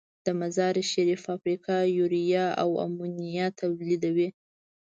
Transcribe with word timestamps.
د 0.25 0.27
مزارشریف 0.41 1.19
فابریکه 1.25 1.75
یوریا 1.97 2.45
او 2.61 2.69
امونیا 2.85 3.47
تولیدوي. 3.59 4.29